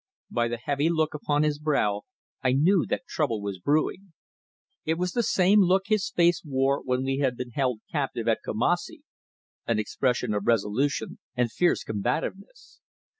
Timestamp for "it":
4.83-4.95